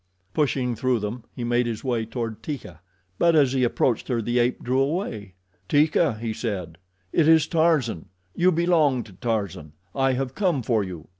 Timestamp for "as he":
3.35-3.63